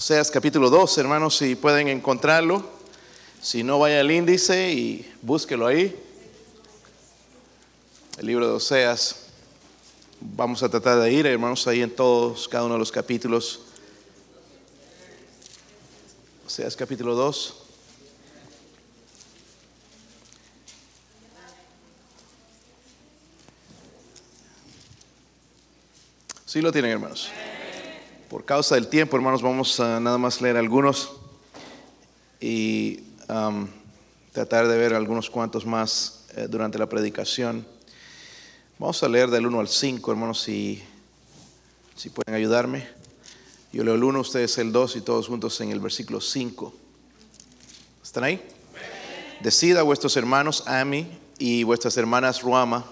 [0.00, 2.64] Oseas capítulo 2, hermanos, si pueden encontrarlo.
[3.42, 5.94] Si no, vaya al índice y búsquelo ahí.
[8.16, 9.26] El libro de Oseas.
[10.18, 13.60] Vamos a tratar de ir, hermanos, ahí en todos, cada uno de los capítulos.
[16.46, 17.56] Oseas capítulo 2.
[26.46, 27.30] Sí lo tienen, hermanos.
[28.30, 31.10] Por causa del tiempo, hermanos, vamos a nada más leer algunos
[32.40, 33.66] y um,
[34.30, 37.66] tratar de ver algunos cuantos más eh, durante la predicación.
[38.78, 40.80] Vamos a leer del 1 al 5, hermanos, si,
[41.96, 42.86] si pueden ayudarme.
[43.72, 46.72] Yo leo el 1, ustedes el 2 y todos juntos en el versículo 5.
[48.00, 48.40] ¿Están ahí?
[49.40, 52.84] Decida vuestros hermanos Ami y vuestras hermanas Ruama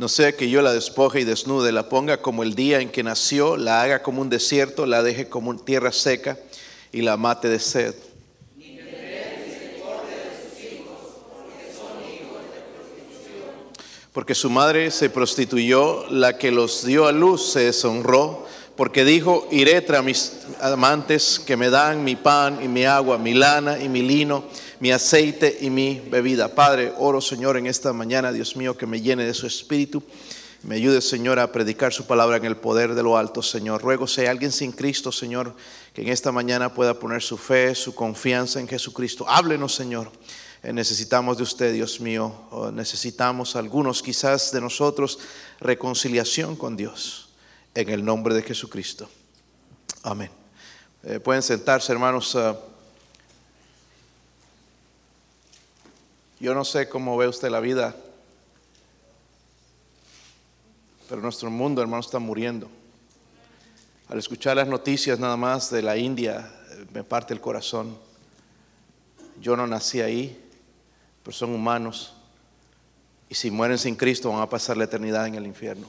[0.00, 3.02] No sea que yo la despoje y desnude, la ponga como el día en que
[3.02, 6.38] nació, la haga como un desierto, la deje como tierra seca
[6.90, 7.94] y la mate de sed.
[14.14, 19.46] Porque su madre se prostituyó, la que los dio a luz se deshonró, porque dijo,
[19.50, 23.90] iré tras mis amantes que me dan mi pan y mi agua, mi lana y
[23.90, 24.44] mi lino
[24.80, 26.54] mi aceite y mi bebida.
[26.54, 30.02] Padre, oro Señor en esta mañana, Dios mío, que me llene de su espíritu.
[30.62, 33.82] Me ayude, Señor, a predicar su palabra en el poder de lo alto, Señor.
[33.82, 35.54] Ruego, si hay alguien sin Cristo, Señor,
[35.94, 39.26] que en esta mañana pueda poner su fe, su confianza en Jesucristo.
[39.28, 40.10] Háblenos, Señor.
[40.62, 42.34] Eh, necesitamos de usted, Dios mío.
[42.72, 45.18] necesitamos algunos, quizás de nosotros,
[45.60, 47.30] reconciliación con Dios.
[47.74, 49.08] En el nombre de Jesucristo.
[50.02, 50.30] Amén.
[51.02, 52.34] Eh, pueden sentarse, hermanos.
[52.36, 52.56] Ah,
[56.40, 57.94] Yo no sé cómo ve usted la vida,
[61.06, 62.70] pero nuestro mundo, hermano, está muriendo.
[64.08, 66.50] Al escuchar las noticias nada más de la India,
[66.94, 67.94] me parte el corazón.
[69.38, 70.42] Yo no nací ahí,
[71.22, 72.14] pero son humanos.
[73.28, 75.88] Y si mueren sin Cristo van a pasar la eternidad en el infierno.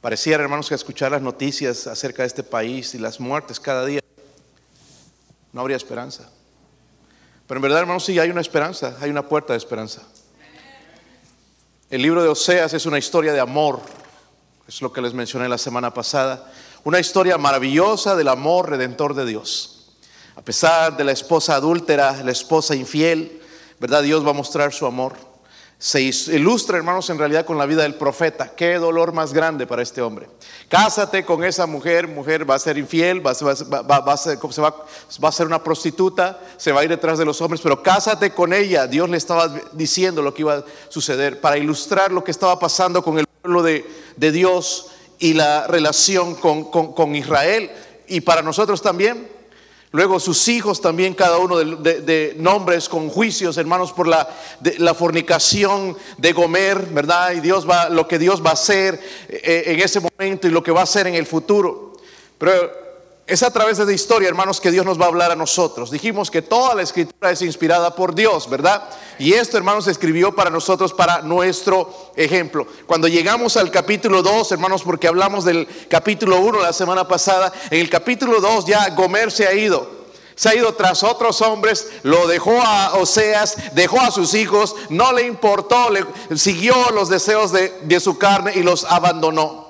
[0.00, 4.00] Pareciera, hermanos, que escuchar las noticias acerca de este país y las muertes cada día,
[5.52, 6.30] no habría esperanza.
[7.48, 10.02] Pero en verdad, hermanos, sí hay una esperanza, hay una puerta de esperanza.
[11.90, 13.80] El libro de Oseas es una historia de amor,
[14.68, 16.52] es lo que les mencioné la semana pasada,
[16.84, 19.96] una historia maravillosa del amor redentor de Dios.
[20.36, 23.40] A pesar de la esposa adúltera, la esposa infiel,
[23.80, 24.02] ¿verdad?
[24.02, 25.27] Dios va a mostrar su amor
[25.80, 28.50] se ilustra, hermanos, en realidad con la vida del profeta.
[28.56, 30.28] Qué dolor más grande para este hombre.
[30.68, 35.46] Cásate con esa mujer, mujer va a ser infiel, va, a ser, va a ser
[35.46, 38.88] una prostituta, se va a ir detrás de los hombres, pero cásate con ella.
[38.88, 43.04] Dios le estaba diciendo lo que iba a suceder para ilustrar lo que estaba pasando
[43.04, 43.84] con el pueblo de,
[44.16, 44.86] Dios
[45.20, 47.70] y la relación con Israel.
[48.08, 49.37] Y para nosotros también,
[49.90, 54.28] Luego sus hijos también, cada uno de, nombres con juicios, hermanos, por la,
[54.78, 57.32] la, fornicación de Gomer, ¿verdad?
[57.32, 60.62] Y Dios va, lo que Dios va a hacer eh, en ese momento y lo
[60.62, 61.94] que va a hacer en el futuro.
[62.36, 62.87] Pero
[63.28, 65.90] es a través de la historia, hermanos, que Dios nos va a hablar a nosotros.
[65.90, 68.88] Dijimos que toda la escritura es inspirada por Dios, ¿verdad?
[69.18, 72.66] Y esto, hermanos, se escribió para nosotros, para nuestro ejemplo.
[72.86, 77.80] Cuando llegamos al capítulo 2, hermanos, porque hablamos del capítulo 1 la semana pasada, en
[77.80, 79.98] el capítulo 2 ya Gomer se ha ido
[80.34, 85.12] se ha ido tras otros hombres, lo dejó a Oseas, dejó a sus hijos, no
[85.12, 86.06] le importó, le,
[86.36, 89.67] siguió los deseos de, de su carne y los abandonó.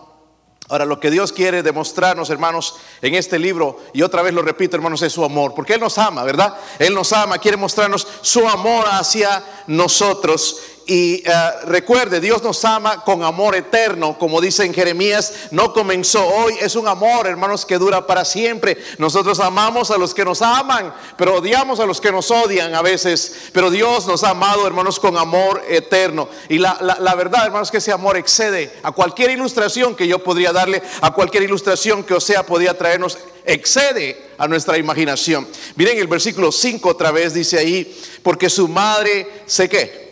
[0.69, 4.77] Ahora, lo que Dios quiere demostrarnos, hermanos, en este libro, y otra vez lo repito,
[4.77, 6.59] hermanos, es su amor, porque Él nos ama, ¿verdad?
[6.79, 10.61] Él nos ama, quiere mostrarnos su amor hacia nosotros.
[10.91, 11.33] Y eh,
[11.67, 16.77] recuerde, Dios nos ama con amor eterno, como dice en Jeremías, no comenzó hoy, es
[16.77, 18.79] un amor, hermanos, que dura para siempre.
[18.97, 22.81] Nosotros amamos a los que nos aman, pero odiamos a los que nos odian a
[22.81, 23.51] veces.
[23.53, 26.31] Pero Dios nos ha amado, hermanos, con amor eterno.
[26.49, 30.55] Y la, la verdad, hermanos, que ese amor excede a cualquier ilustración que yo podría
[30.55, 35.47] darle, a cualquier ilustración que Osea podía traernos, excede a nuestra imaginación.
[35.77, 40.08] Miren el versículo 5 otra vez, dice ahí, porque su madre, sé que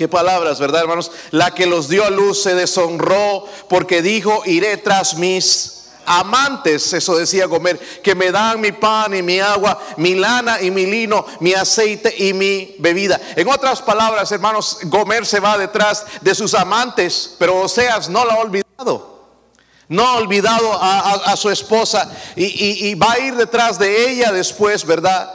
[0.00, 1.12] Qué palabras, ¿verdad, hermanos?
[1.30, 7.14] La que los dio a luz se deshonró porque dijo, iré tras mis amantes, eso
[7.18, 11.26] decía Gomer, que me dan mi pan y mi agua, mi lana y mi lino,
[11.40, 13.20] mi aceite y mi bebida.
[13.36, 18.32] En otras palabras, hermanos, Gomer se va detrás de sus amantes, pero Oseas no la
[18.32, 19.20] ha olvidado.
[19.88, 25.30] no ha olvidado a, su esposa y, va a ir detrás de ella después, ¿verdad?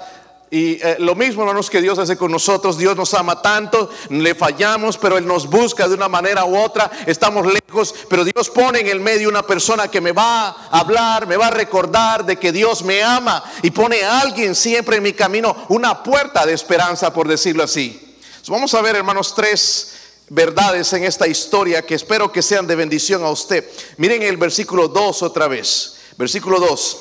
[0.51, 2.77] Y eh, lo mismo, hermanos, que Dios hace con nosotros.
[2.77, 6.89] Dios nos ama tanto, le fallamos, pero Él nos busca de una manera u otra.
[7.05, 11.27] Estamos lejos, pero Dios pone en el medio una persona que me va a hablar,
[11.27, 15.03] me va a recordar de que Dios me ama y pone a alguien siempre en
[15.03, 18.17] mi camino, una puerta de esperanza, por decirlo así.
[18.47, 19.93] vamos a ver, hermanos, tres
[20.29, 23.67] verdades en esta historia que espero que sean de bendición a usted.
[23.97, 25.95] Miren el versículo 2 otra vez.
[26.17, 26.97] Versículo 2.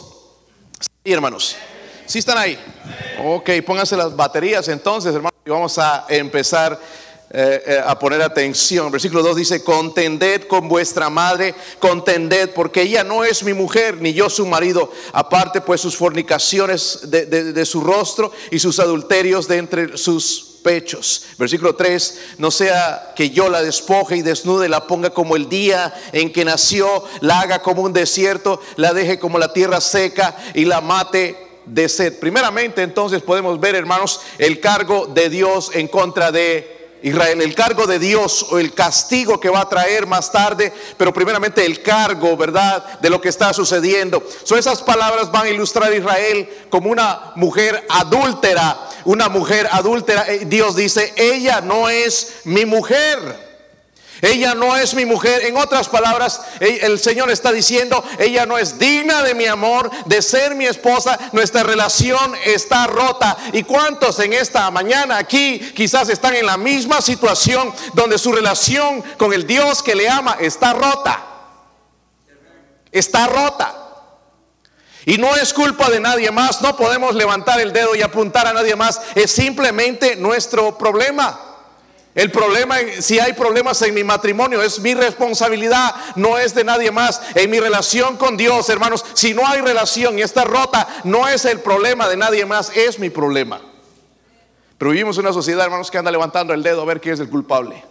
[0.81, 1.57] Sí, hermanos.
[2.07, 2.59] ¿Sí están ahí?
[3.25, 6.79] Ok, pónganse las baterías entonces, hermanos, y vamos a empezar
[7.31, 8.93] eh, eh, a poner atención.
[8.93, 14.13] Versículo 2 dice, contended con vuestra madre, contended, porque ella no es mi mujer, ni
[14.13, 14.93] yo su marido.
[15.13, 21.27] Aparte, pues sus fornicaciones de su rostro y sus adulterios de entre sus pechos.
[21.39, 25.95] Versículo 3, no sea que yo la despoje y desnude, la ponga como el día
[26.13, 30.65] en que nació, la haga como un desierto, la deje como la tierra seca y
[30.65, 32.19] la mate de sed.
[32.19, 36.75] Primeramente entonces podemos ver, hermanos, el cargo de Dios en contra de
[37.05, 41.13] Israel, el cargo de Dios o el castigo que va a traer más tarde, pero
[41.13, 44.27] primeramente el cargo, ¿verdad?, de lo que está sucediendo.
[44.43, 50.25] So, esas palabras van a ilustrar a Israel como una mujer adúltera, una mujer adúltera.
[50.29, 53.44] Eh, Dios dice, ella no es mi mujer.
[54.21, 55.45] Ella no es mi mujer.
[55.45, 60.23] En otras palabras, el Señor está diciendo, ella no es digna de mi amor, de
[60.23, 61.19] ser mi esposa.
[61.33, 63.37] Nuestra relación está rota.
[63.53, 69.03] ¿Y cuántos en esta mañana aquí quizás están en la misma situación donde su relación
[69.19, 71.25] con el Dios que le ama está rota?
[72.91, 73.81] Está rota.
[75.07, 78.55] Y no es culpa de nadie más, no podemos levantar el dedo y apuntar a
[78.55, 81.44] nadie más, es simplemente nuestro problema.
[82.15, 86.93] El problema, si hay problemas en mi matrimonio, es mi responsabilidad, no es de nadie
[86.93, 87.21] más.
[87.35, 91.45] En mi relación con Dios, hermanos, si no hay relación y está rota, no es
[91.45, 93.61] el problema de nadie más, es mi problema.
[94.79, 97.21] Pero vivimos en una sociedad, hermanos, que anda levantando el dedo a ver quién es
[97.21, 97.85] el culpable.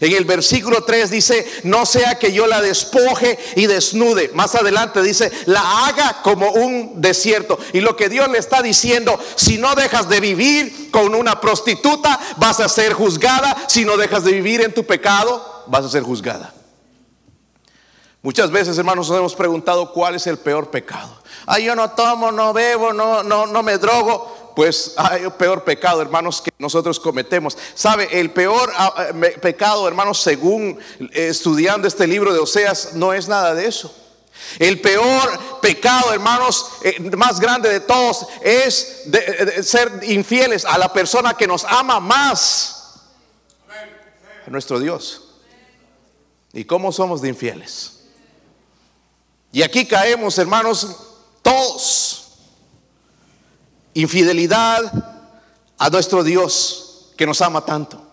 [0.00, 4.30] En el versículo 3 dice, no sea que yo la despoje y desnude.
[4.34, 7.58] Más adelante dice, la haga como un desierto.
[7.72, 12.18] Y lo que Dios le está diciendo, si no dejas de vivir con una prostituta,
[12.36, 13.56] vas a ser juzgada.
[13.68, 16.54] Si no dejas de vivir en tu pecado, vas a ser juzgada.
[18.22, 21.22] Muchas veces, hermanos, nos hemos preguntado cuál es el peor pecado.
[21.46, 25.62] Ay, yo no tomo, no bebo, no, no, no me drogo pues hay un peor
[25.62, 27.56] pecado, hermanos, que nosotros cometemos.
[27.76, 28.08] ¿Sabe?
[28.10, 33.28] El peor ah, eh, pecado, hermanos, según eh, estudiando este libro de Oseas, no es
[33.28, 33.94] nada de eso.
[34.58, 39.04] El peor pecado, hermanos, eh, más grande de todos es
[39.62, 42.98] ser infieles a la persona que nos ama más,
[44.48, 45.22] nuestro Dios.
[46.52, 48.00] ¿Y cómo somos de infieles?
[49.52, 50.96] Y aquí caemos, hermanos,
[51.42, 52.17] todos
[53.94, 54.80] infidelidad
[55.78, 58.07] a nuestro Dios que nos ama tanto.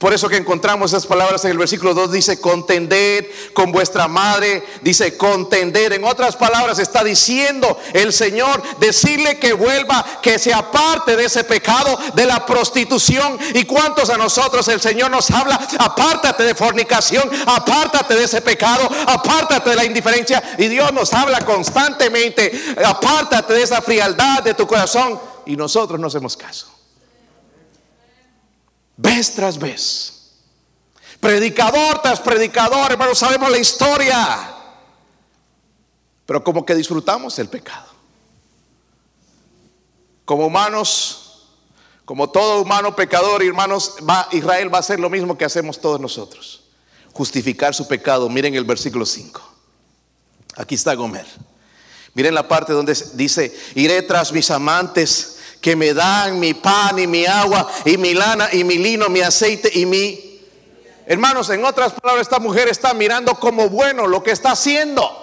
[0.00, 4.64] Por eso que encontramos esas palabras en el versículo 2, dice contender con vuestra madre,
[4.80, 5.92] dice contender.
[5.92, 11.44] En otras palabras está diciendo el Señor, decirle que vuelva, que se aparte de ese
[11.44, 13.38] pecado, de la prostitución.
[13.52, 15.60] ¿Y cuántos a nosotros el Señor nos habla?
[15.78, 20.42] Apártate de fornicación, apártate de ese pecado, apártate de la indiferencia.
[20.56, 25.20] Y Dios nos habla constantemente, apártate de esa frialdad de tu corazón.
[25.44, 26.79] Y nosotros no hacemos caso
[29.00, 30.16] vez tras vez.
[31.18, 34.54] Predicador tras predicador, hermanos, sabemos la historia.
[36.26, 37.88] Pero como que disfrutamos el pecado.
[40.24, 41.48] Como humanos,
[42.04, 46.00] como todo humano pecador, hermanos, va, Israel va a hacer lo mismo que hacemos todos
[46.00, 46.64] nosotros.
[47.12, 48.28] Justificar su pecado.
[48.28, 49.42] Miren el versículo 5.
[50.56, 51.26] Aquí está Gomer.
[52.14, 57.06] Miren la parte donde dice, iré tras mis amantes que me dan mi pan y
[57.06, 60.26] mi agua y mi lana y mi lino, mi aceite y mi...
[61.06, 65.20] Hermanos, en otras palabras, esta mujer está mirando como bueno lo que está haciendo.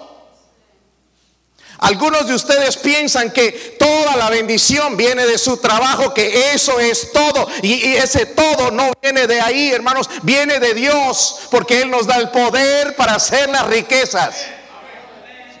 [1.78, 7.12] Algunos de ustedes piensan que toda la bendición viene de su trabajo, que eso es
[7.12, 7.48] todo.
[7.62, 12.06] Y, y, ese todo no viene de ahí, hermanos, viene de Dios, porque Él nos
[12.06, 14.34] da el poder para hacer las riquezas.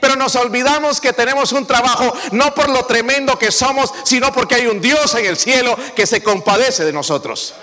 [0.00, 4.56] Pero nos olvidamos que tenemos un trabajo no por lo tremendo que somos, sino porque
[4.56, 7.54] hay un Dios en el cielo que se compadece de nosotros.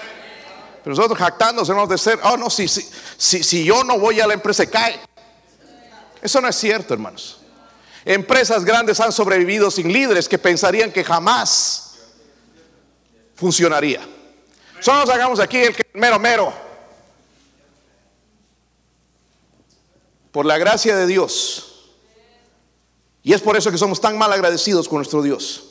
[0.84, 2.88] Pero nosotros jactándonos de ser, oh no, si, si,
[3.18, 5.00] si, si yo no voy a la empresa se cae.
[6.22, 7.40] Eso no es cierto, hermanos.
[8.04, 11.96] Empresas grandes han sobrevivido sin líderes que pensarían que jamás
[13.36, 14.02] funcionaría.
[14.80, 16.66] Solo nos hagamos aquí el mero mero.
[20.36, 21.75] por la gracia de Dios.
[23.26, 25.64] Y es por eso que somos tan mal agradecidos con nuestro Dios.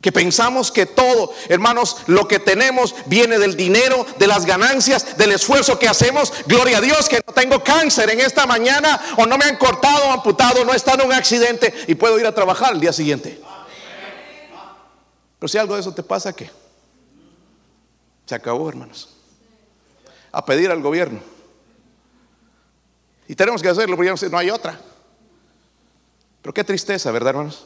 [0.00, 5.32] Que pensamos que todo, hermanos, lo que tenemos viene del dinero, de las ganancias, del
[5.32, 6.32] esfuerzo que hacemos.
[6.46, 10.12] Gloria a Dios que no tengo cáncer en esta mañana o no me han cortado
[10.12, 13.42] amputado, no estado en un accidente y puedo ir a trabajar el día siguiente.
[15.40, 16.48] Pero si algo de eso te pasa, ¿qué?
[18.26, 19.08] Se acabó, hermanos.
[20.30, 21.18] A pedir al gobierno.
[23.26, 24.78] Y tenemos que hacerlo porque no hay otra.
[26.44, 27.64] Pero qué tristeza, ¿verdad, hermanos?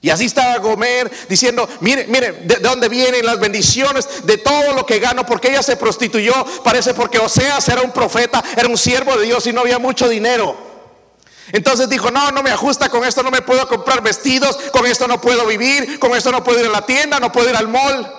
[0.00, 4.86] Y así estaba Gomer diciendo, mire, mire, de, dónde vienen las bendiciones de todo lo
[4.86, 9.16] que gano, porque ella se prostituyó, parece porque Oseas era un profeta, era un siervo
[9.16, 10.56] de Dios y no había mucho dinero.
[11.50, 15.08] Entonces dijo, no, no me ajusta, con esto no me puedo comprar vestidos, con esto
[15.08, 17.66] no puedo vivir, con esto no puedo ir a la tienda, no puedo ir al
[17.66, 18.12] mall.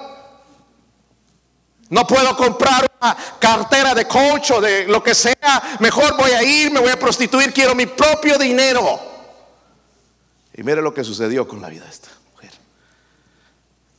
[1.87, 5.77] No puedo comprar una cartera de coach o de lo que sea.
[5.79, 9.12] Mejor voy a ir, me voy a prostituir, quiero mi propio dinero.
[10.53, 12.51] Y mire lo que sucedió con la vida de esta mujer.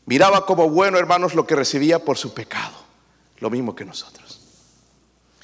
[0.07, 2.75] Miraba como bueno, hermanos, lo que recibía por su pecado.
[3.39, 4.41] Lo mismo que nosotros.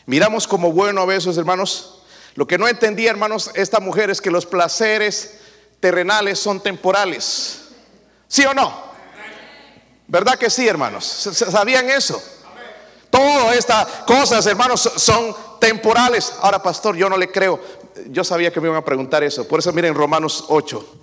[0.06, 2.02] Miramos como bueno a veces, hermanos.
[2.34, 5.38] Lo que no entendía, hermanos, esta mujer es que los placeres
[5.80, 7.68] terrenales son temporales.
[8.28, 8.90] ¿Sí o no?
[10.06, 11.04] ¿Verdad que sí, hermanos?
[11.04, 12.22] ¿Sabían eso?
[13.10, 16.32] Todas estas cosas, hermanos, son temporales.
[16.40, 17.60] Ahora, pastor, yo no le creo.
[18.06, 19.46] Yo sabía que me iban a preguntar eso.
[19.46, 20.99] Por eso miren Romanos 8.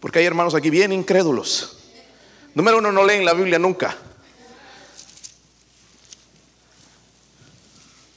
[0.00, 1.76] Porque hay hermanos aquí bien incrédulos.
[2.54, 3.96] Número uno, no leen la Biblia nunca.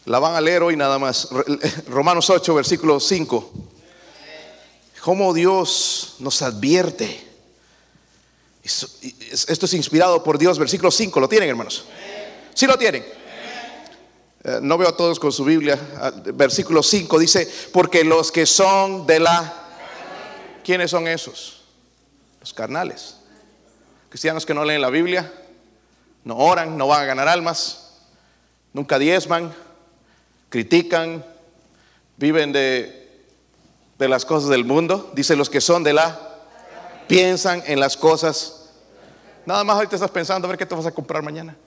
[0.06, 1.30] La van a leer hoy nada más.
[1.88, 3.52] Romanos 8, versículo 5.
[5.02, 7.28] Cómo Dios nos advierte.
[8.64, 11.20] Esto es inspirado por Dios, versículo 5.
[11.20, 11.86] ¿Lo tienen, hermanos?
[12.54, 13.06] ¿Sí lo tienen?
[14.44, 15.80] Eh, no veo a todos con su Biblia.
[15.98, 19.68] Ah, versículo 5 dice, porque los que son de la...
[20.64, 21.59] ¿Quiénes son esos?
[22.40, 23.18] Los carnales.
[24.10, 25.32] Cristianos que no leen la Biblia,
[26.24, 28.00] no oran, no van a ganar almas,
[28.74, 29.54] nunca diezman,
[30.50, 31.24] critican,
[32.18, 33.24] viven de,
[33.98, 35.12] de las cosas del mundo.
[35.14, 36.28] Dice los que son de la...
[37.08, 38.70] Piensan en las cosas.
[39.46, 41.58] Nada más ahorita estás pensando a ver qué te vas a comprar mañana.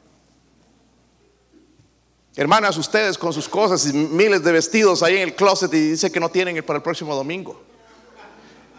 [2.37, 6.11] Hermanas, ustedes con sus cosas y miles de vestidos ahí en el closet y dice
[6.11, 7.61] que no tienen para el próximo domingo.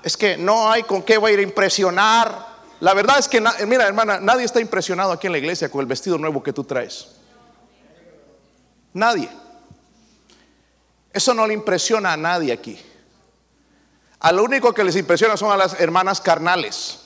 [0.03, 2.53] Es que no hay con qué voy a ir a impresionar.
[2.79, 5.88] La verdad es que, mira hermana, nadie está impresionado aquí en la iglesia con el
[5.88, 7.07] vestido nuevo que tú traes.
[8.93, 9.29] Nadie.
[11.12, 12.79] Eso no le impresiona a nadie aquí.
[14.19, 17.00] A lo único que les impresiona son a las hermanas carnales.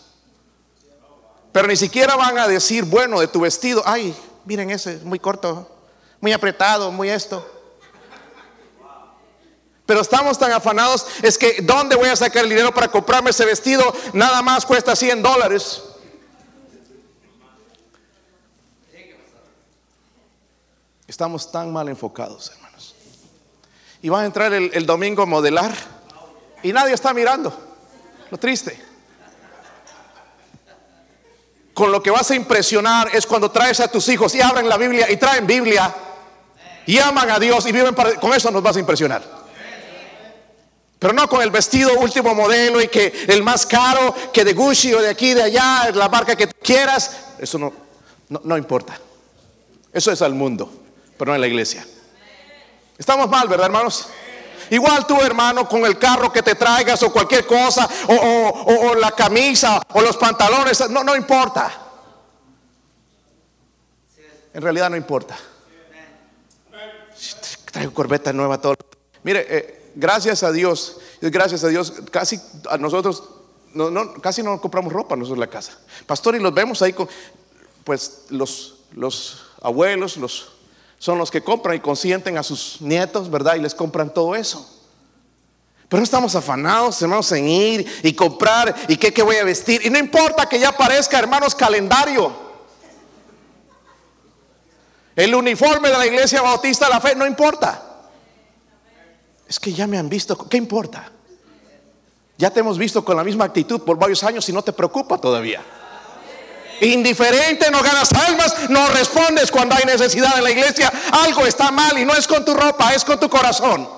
[1.51, 5.19] Pero ni siquiera van a decir, bueno, de tu vestido, ay, miren ese, es muy
[5.19, 5.77] corto
[6.19, 7.45] muy apretado, muy esto.
[9.87, 13.45] Pero estamos tan afanados, es que ¿dónde voy a sacar el dinero para comprarme ese
[13.45, 13.81] vestido?
[14.11, 15.81] Nada más cuesta 100 dólares.
[21.07, 22.95] Estamos tan mal enfocados, hermanos.
[24.01, 25.73] Y van a entrar el, domingo a modelar
[26.61, 27.57] y nadie está mirando.
[28.29, 28.85] Lo triste
[31.73, 34.77] con lo que vas a impresionar es cuando traes a tus hijos y abren la
[34.77, 35.93] Biblia y traen Biblia
[36.87, 39.36] y aman a Dios y viven para, con eso nos vas a impresionar.
[40.99, 44.93] Pero no con el vestido último modelo y que el más caro que de Gucci
[44.93, 47.35] o de aquí, de allá, la marca que quieras.
[47.37, 47.71] Eso no,
[48.29, 48.99] no, no importa.
[49.93, 50.71] Eso es al mundo,
[51.17, 51.85] pero no en la iglesia.
[52.97, 54.09] Estamos mal, ¿verdad, hermanos?
[54.69, 58.95] Igual tú, hermano, con el carro que te traigas o cualquier cosa, o, o, o,
[58.95, 61.71] la camisa o los pantalones, no, no importa.
[64.53, 65.37] En realidad no importa
[67.77, 68.75] traigo corbeta nueva todo.
[69.23, 72.39] Mire, eh, gracias a Dios, gracias a Dios, casi
[72.69, 73.23] a nosotros,
[73.73, 75.77] no, casi no compramos ropa nosotros en la casa.
[76.05, 77.09] Pastor, y los vemos ahí con,
[77.83, 80.49] pues los, los abuelos, los,
[80.99, 83.55] son los que compran y consienten a sus nietos, ¿verdad?
[83.55, 84.73] Y les compran todo eso.
[85.89, 89.85] Pero no estamos afanados, hermanos, en ir y comprar y qué, qué voy a vestir.
[89.85, 92.47] Y no importa que ya parezca, hermanos, calendario.
[95.15, 97.86] El uniforme de la iglesia bautista la fe no importa.
[99.47, 101.11] Es que ya me han visto, ¿qué importa?
[102.37, 105.17] Ya te hemos visto con la misma actitud por varios años y no te preocupa
[105.17, 105.61] todavía.
[106.81, 110.91] Indiferente, no ganas almas, no respondes cuando hay necesidad en la iglesia.
[111.11, 113.89] Algo está mal y no es con tu ropa, es con tu corazón.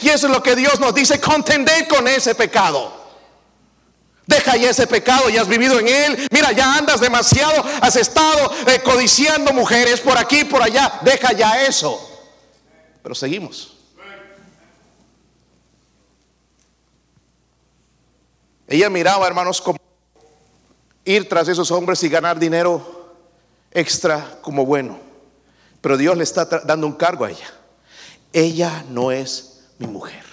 [0.00, 2.98] Y eso es lo que Dios nos dice, contender con ese pecado.
[4.26, 6.28] Deja ya ese pecado, ya has vivido en él.
[6.30, 11.00] Mira, ya andas demasiado, has estado eh, codiciando mujeres por aquí, por allá.
[11.02, 12.00] Deja ya eso.
[13.02, 13.79] Pero seguimos.
[18.70, 19.78] Ella miraba, hermanos, como
[21.04, 23.16] ir tras esos hombres y ganar dinero
[23.72, 24.96] extra como bueno.
[25.80, 27.52] Pero Dios le está dando un cargo a ella.
[28.32, 30.24] Ella no es mi mujer.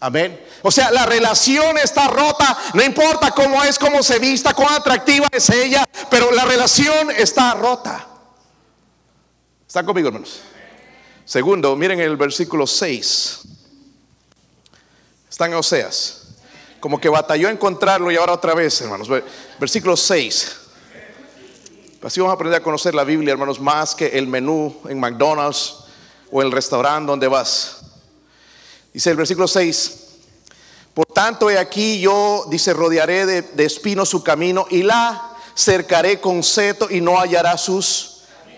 [0.00, 0.44] Amén.
[0.62, 2.58] O sea, la relación está rota.
[2.74, 7.54] No importa cómo es, cómo se vista, cuán atractiva es ella, pero la relación está
[7.54, 8.08] rota.
[9.68, 10.40] ¿Están conmigo, hermanos?
[11.24, 13.40] Segundo, miren el versículo 6.
[15.30, 16.23] Están en Oseas.
[16.84, 19.08] Como que batalló a encontrarlo y ahora otra vez, hermanos.
[19.58, 20.56] Versículo 6.
[22.02, 25.76] Así vamos a aprender a conocer la Biblia, hermanos, más que el menú en McDonald's
[26.30, 27.78] o el restaurante donde vas.
[28.92, 30.08] Dice el versículo 6.
[30.92, 36.20] Por tanto, he aquí yo, dice, rodearé de, de espinos su camino y la cercaré
[36.20, 38.13] con seto y no hallará sus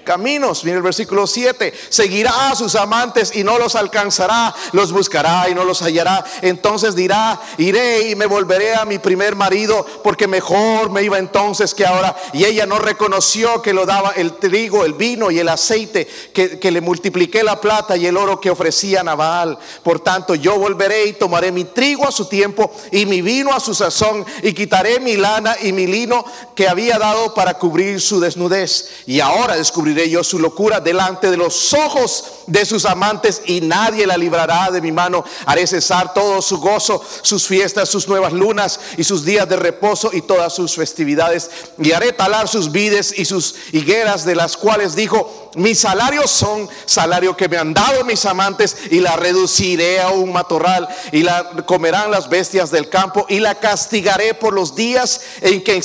[0.06, 0.64] caminos.
[0.64, 1.74] Mira el versículo 7.
[1.90, 4.54] Seguirá a sus amantes y no los alcanzará.
[4.72, 6.24] Los buscará y no los hallará.
[6.40, 11.74] Entonces dirá, iré y me volveré a mi primer marido porque mejor me iba entonces
[11.74, 12.16] que ahora.
[12.32, 16.58] Y ella no reconoció que lo daba el trigo, el vino y el aceite, que,
[16.58, 19.58] que le multipliqué la plata y el oro que ofrecía Nabal.
[19.82, 23.58] Por tanto, yo volveré y tomaré mi trigo a su tiempo y mi vino a
[23.60, 28.20] su sazón y quitaré mi lana y mi lino que había dado para cubrir su
[28.20, 28.88] desnudez.
[29.06, 34.06] Y ahora descubriré yo su locura delante de los ojos de sus amantes y nadie
[34.06, 35.24] la librará de mi mano.
[35.46, 40.10] Haré cesar todo su gozo, sus fiestas, sus nuevas lunas y sus días de reposo
[40.12, 41.50] y todas sus festividades.
[41.78, 46.68] Y haré talar sus vides y sus higueras de las cuales dijo, mis salarios son
[46.84, 51.64] salario que me han dado mis amantes y la reduciré a un matorral y la
[51.64, 55.76] comerán las bestias del campo y la castigaré por los días en que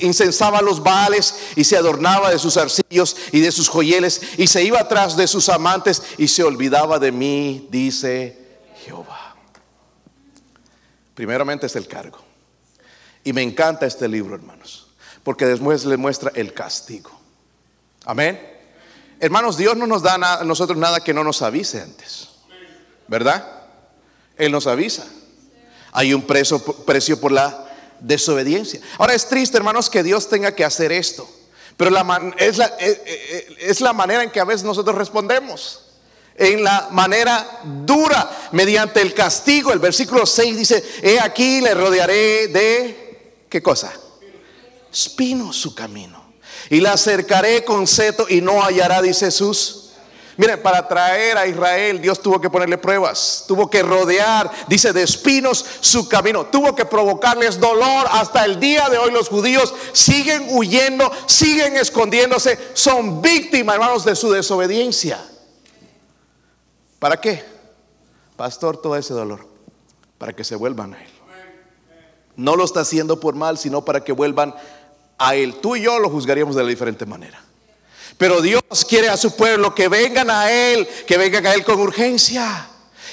[0.00, 4.62] incensaba los baales y se adornaba de sus arcillos y de sus joyeles y se
[4.62, 8.38] iba atrás de sus amantes y se olvidaba de mí, dice
[8.84, 9.34] Jehová.
[11.14, 12.18] Primeramente es el cargo.
[13.22, 14.88] Y me encanta este libro, hermanos,
[15.22, 17.10] porque después le muestra el castigo.
[18.06, 18.40] Amén.
[19.18, 22.30] Hermanos, Dios no nos da a nosotros nada que no nos avise antes.
[23.06, 23.46] ¿Verdad?
[24.38, 25.04] Él nos avisa.
[25.92, 27.68] Hay un precio, precio por la
[28.00, 28.80] desobediencia.
[28.98, 31.28] Ahora es triste, hermanos, que Dios tenga que hacer esto.
[31.80, 35.80] Pero la es, la, eh, eh, es la manera en que a veces nosotros respondemos.
[36.36, 39.72] En la manera dura, mediante el castigo.
[39.72, 43.90] El versículo 6 dice, he aquí le rodearé de, ¿qué cosa?
[44.92, 46.34] Espino su camino.
[46.68, 49.89] Y la acercaré con seto y no hallará, dice Jesús
[50.40, 55.02] Miren, para traer a Israel, Dios tuvo que ponerle pruebas, tuvo que rodear, dice, de
[55.02, 58.06] espinos su camino, tuvo que provocarles dolor.
[58.10, 64.16] Hasta el día de hoy los judíos siguen huyendo, siguen escondiéndose, son víctimas, hermanos, de
[64.16, 65.22] su desobediencia.
[66.98, 67.44] ¿Para qué?
[68.34, 69.46] Pastor, todo ese dolor,
[70.16, 71.10] para que se vuelvan a Él.
[72.36, 74.54] No lo está haciendo por mal, sino para que vuelvan
[75.18, 75.56] a Él.
[75.60, 77.44] Tú y yo lo juzgaríamos de la diferente manera.
[78.20, 81.80] Pero Dios quiere a su pueblo que vengan a Él, que vengan a Él con
[81.80, 82.68] urgencia.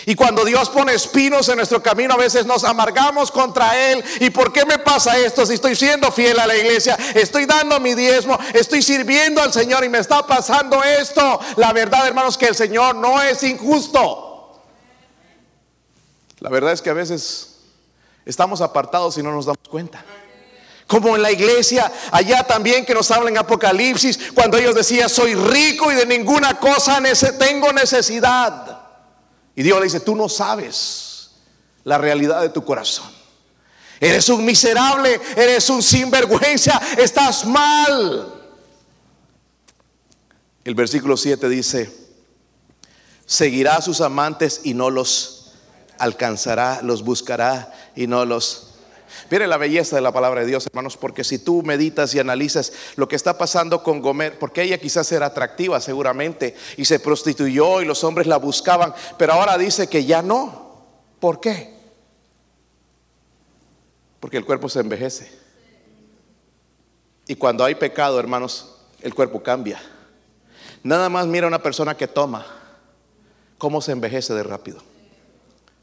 [0.06, 4.04] Y cuando Dios pone espinos en nuestro camino, a veces nos amargamos contra Él.
[4.20, 5.46] ¿Y por qué me pasa esto?
[5.46, 9.86] Si estoy siendo fiel a la iglesia, estoy dando mi diezmo, estoy sirviendo al Señor
[9.86, 11.40] y me está pasando esto.
[11.56, 14.62] La verdad, hermanos, que el Señor no es injusto.
[16.40, 17.60] La verdad es que a veces
[18.26, 20.04] estamos apartados y no nos damos cuenta.
[20.88, 25.36] Como en la iglesia, allá también que nos habla en Apocalipsis, cuando ellos decían, soy
[25.36, 27.02] rico y de ninguna cosa
[27.38, 28.80] tengo necesidad.
[29.54, 31.32] Y Dios le dice, tú no sabes
[31.84, 33.18] la realidad de tu corazón.
[34.00, 38.34] Eres un miserable, eres un sinvergüenza, estás mal.
[40.64, 41.92] El versículo 7 dice,
[43.26, 45.54] seguirá a sus amantes y no los
[45.98, 48.67] alcanzará, los buscará y no los
[49.30, 52.72] Mire la belleza de la palabra de Dios, hermanos, porque si tú meditas y analizas
[52.96, 57.82] lo que está pasando con Gomer, porque ella quizás era atractiva seguramente y se prostituyó
[57.82, 60.68] y los hombres la buscaban, pero ahora dice que ya no.
[61.20, 61.76] ¿Por qué?
[64.20, 65.32] Porque el cuerpo se envejece.
[67.28, 69.82] Y cuando hay pecado, hermanos, el cuerpo cambia.
[70.84, 72.46] Nada más mira a una persona que toma,
[73.58, 74.82] cómo se envejece de rápido.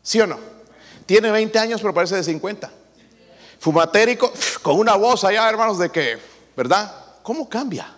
[0.03, 0.39] ¿Sí o no?
[1.05, 2.84] Tiene 20 años, pero parece de 50
[3.65, 6.19] fumatérico, con una voz allá, hermanos, de que,
[6.55, 6.95] ¿verdad?
[7.23, 7.97] ¿Cómo cambia?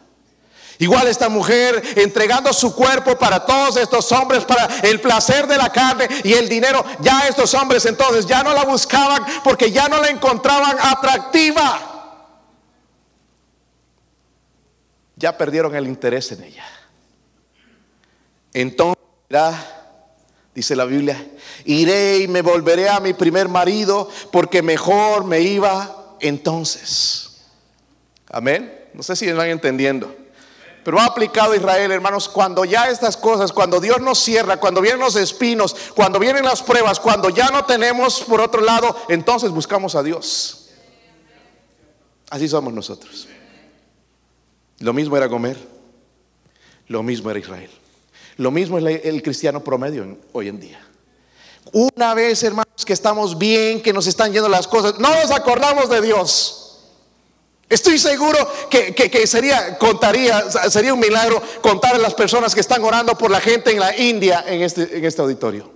[0.79, 5.70] Igual esta mujer entregando su cuerpo para todos estos hombres, para el placer de la
[5.70, 6.85] carne y el dinero.
[7.00, 11.81] Ya estos hombres entonces ya no la buscaban porque ya no la encontraban atractiva.
[15.16, 16.64] Ya perdieron el interés en ella.
[18.52, 19.02] Entonces
[20.56, 21.22] dice la Biblia,
[21.66, 27.42] iré y me volveré a mi primer marido porque mejor me iba entonces.
[28.30, 28.88] Amén.
[28.94, 30.16] No sé si me van entendiendo.
[30.82, 35.00] Pero ha aplicado Israel, hermanos, cuando ya estas cosas, cuando Dios nos cierra, cuando vienen
[35.00, 39.94] los espinos, cuando vienen las pruebas, cuando ya no tenemos por otro lado, entonces buscamos
[39.94, 40.70] a Dios.
[42.30, 43.28] Así somos nosotros.
[44.78, 45.58] Lo mismo era comer,
[46.88, 47.70] lo mismo era Israel.
[48.37, 50.81] Lo mismo es el cristiano promedio hoy en día.
[51.72, 55.88] Una vez, hermanos, que estamos bien, que nos están yendo las cosas, no nos acordamos
[55.88, 56.62] de Dios.
[57.68, 58.38] Estoy seguro
[58.70, 63.40] que, sería, contaría, sería un milagro contar a las personas que están orando por la
[63.40, 65.72] gente en la India en este, en este auditorio.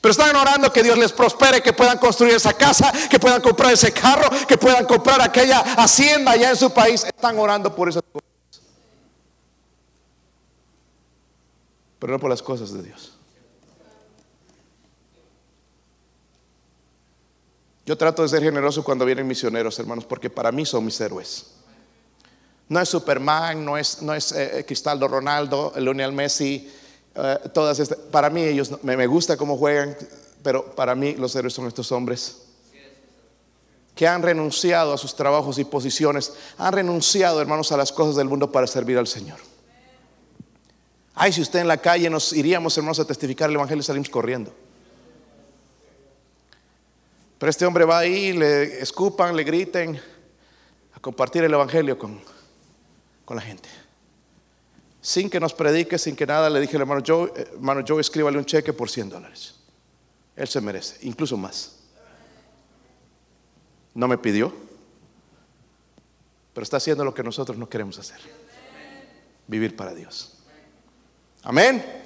[0.00, 3.72] Pero están orando que Dios les prospere, que puedan construir esa casa, que puedan comprar
[3.72, 7.04] ese carro, que puedan comprar aquella hacienda allá en su país.
[7.04, 8.27] Están orando por esas cosas.
[11.98, 13.14] Pero no por las cosas de Dios.
[17.84, 21.46] Yo trato de ser generoso cuando vienen misioneros, hermanos, porque para mí son mis héroes.
[22.68, 26.70] No es Superman, no es, no es eh, Cristaldo Ronaldo, Lionel Messi,
[27.14, 27.96] eh, todas estas.
[27.98, 29.96] Para mí ellos me, me gusta cómo juegan,
[30.42, 32.42] pero para mí los héroes son estos hombres
[33.98, 38.28] que han renunciado a sus trabajos y posiciones, han renunciado, hermanos, a las cosas del
[38.28, 39.47] mundo para servir al Señor.
[41.20, 44.54] Ay, si usted en la calle nos iríamos, hermanos, a testificar el Evangelio, salimos corriendo.
[47.36, 50.00] Pero este hombre va ahí, le escupan, le griten
[50.94, 52.20] a compartir el Evangelio con,
[53.24, 53.68] con la gente.
[55.00, 58.00] Sin que nos predique, sin que nada, le dije al hermano Joe, eh, hermano Joe,
[58.00, 59.56] escríbale un cheque por 100 dólares.
[60.36, 61.80] Él se merece, incluso más.
[63.92, 64.54] No me pidió,
[66.54, 68.20] pero está haciendo lo que nosotros no queremos hacer.
[69.48, 70.37] Vivir para Dios.
[71.42, 71.98] Amén.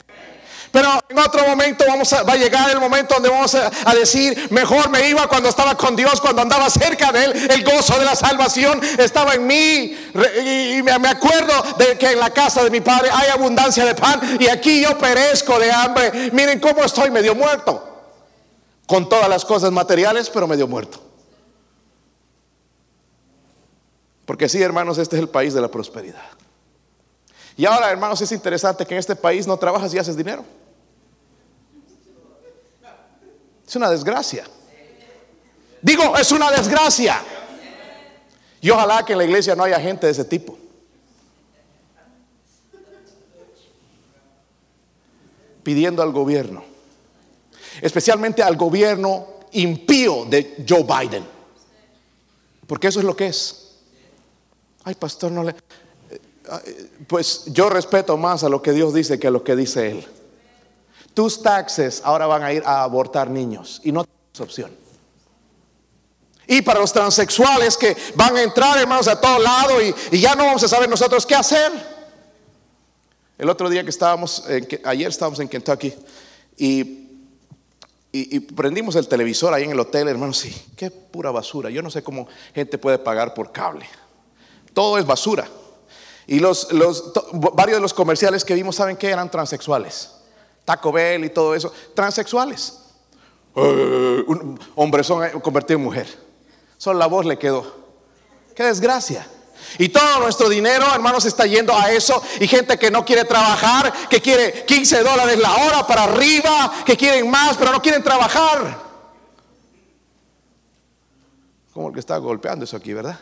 [0.73, 4.49] Pero en otro momento vamos a, va a llegar el momento donde vamos a, decir,
[4.51, 8.07] mejor me iba cuando estaba con Dios, cuando andaba cerca de Él, el gozo de
[8.07, 9.95] la salvación estaba en mí.
[10.43, 14.39] Y me acuerdo de que en la casa de mi padre hay abundancia de pan
[14.41, 16.31] y aquí yo perezco de hambre.
[16.33, 17.91] Miren cómo estoy medio muerto.
[18.87, 21.01] Con todas las cosas materiales, pero medio muerto.
[24.25, 26.42] Porque sí, hermanos, este es el país de la prosperidad.
[27.57, 30.45] Y ahora, hermanos, es interesante que en este país no trabajas y haces dinero.
[33.67, 34.45] Es una desgracia.
[35.81, 37.23] Digo, es una desgracia.
[38.61, 40.57] Y ojalá que en la iglesia no haya gente de ese tipo.
[45.63, 46.65] Pidiendo al gobierno,
[47.81, 51.25] especialmente al gobierno impío de Joe Biden.
[52.67, 53.77] Porque eso es lo que es.
[54.85, 55.55] Ay, pastor, no le...
[57.07, 60.07] Pues yo respeto más a lo que Dios dice que a lo que dice Él.
[61.15, 64.83] Tus taxes ahora van a ir a abortar niños y no tienes opción.
[66.47, 70.45] Y para los transexuales que van a entrar, hermanos, a todo lado y, ya no
[70.45, 71.71] vamos a saber nosotros qué hacer.
[73.39, 74.45] El otro día que estábamos,
[74.85, 75.95] ayer estábamos en Kentucky
[76.57, 77.09] y,
[78.11, 81.71] y, prendimos el televisor ahí en el hotel, hermanos, sí, qué pura basura.
[81.71, 83.87] Yo no sé cómo gente puede pagar por cable.
[84.75, 85.49] Todo es basura.
[86.27, 89.11] Y los, los varios de los comerciales que vimos, ¿saben qué?
[89.11, 90.11] Eran transexuales.
[90.65, 92.79] Taco Bell y todo eso, transexuales.
[93.57, 96.07] Eh, un hombre son eh, convertido en mujer.
[96.79, 97.65] Solo la voz le quedó.
[98.55, 99.27] Qué desgracia.
[99.79, 102.23] Y todo nuestro dinero, hermanos, está yendo a eso.
[102.41, 106.97] Y gente que no quiere trabajar, que quiere 15 dólares la hora para arriba, que
[106.97, 108.93] quieren más, pero no quieren trabajar.
[111.73, 113.19] Como el que está golpeando eso aquí, ¿verdad?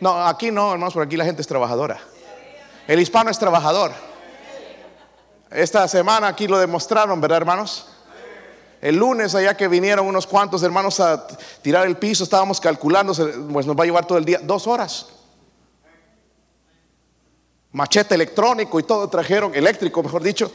[0.00, 2.00] No, aquí no, hermanos, porque aquí la gente es trabajadora.
[2.86, 3.92] El hispano es trabajador.
[5.50, 7.86] Esta semana aquí lo demostraron, ¿verdad, hermanos?
[8.80, 11.26] El lunes, allá que vinieron unos cuantos hermanos a
[11.62, 13.14] tirar el piso, estábamos calculando,
[13.52, 15.06] pues nos va a llevar todo el día, dos horas.
[17.70, 20.52] Machete electrónico y todo trajeron, eléctrico, mejor dicho,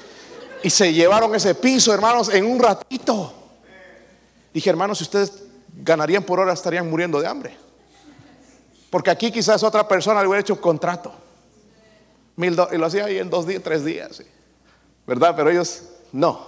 [0.61, 3.33] y se llevaron ese piso, hermanos, en un ratito.
[4.53, 7.57] Dije, hermanos, si ustedes ganarían por hora, estarían muriendo de hambre.
[8.89, 11.13] Porque aquí quizás otra persona le hubiera hecho un contrato.
[12.37, 14.21] Mil y lo hacía ahí en dos días, tres días.
[15.07, 15.33] ¿verdad?
[15.35, 16.45] Pero ellos no,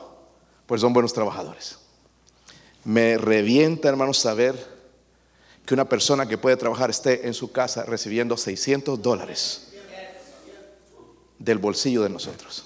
[0.67, 1.80] pues son buenos trabajadores.
[2.84, 4.56] Me revienta, hermanos, saber
[5.65, 9.73] que una persona que puede trabajar esté en su casa recibiendo 600 dólares
[11.38, 12.65] del bolsillo de nosotros.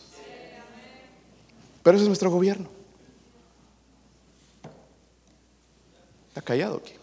[1.84, 2.70] Pero ese es nuestro gobierno.
[6.30, 6.94] Está callado aquí.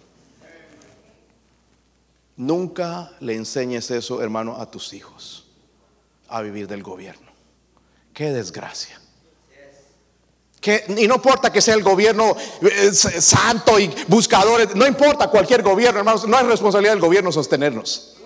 [2.37, 5.50] Nunca le enseñes eso, hermano, a tus hijos,
[6.31, 7.29] a vivir del gobierno.
[8.15, 9.01] Qué desgracia.
[10.99, 16.01] Y no importa que sea el gobierno eh, santo y buscadores, no importa cualquier gobierno,
[16.01, 18.19] hermanos, no es responsabilidad del gobierno sostenernos.